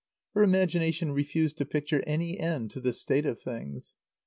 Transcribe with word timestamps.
Her 0.33 0.41
imagination 0.41 1.11
refused 1.11 1.59
to 1.59 1.65
picture 1.67 2.01
any 2.07 2.39
end 2.39 2.71
to 2.71 2.79
this 2.79 2.99
state 2.99 3.27
of 3.27 3.39
things. 3.39 3.93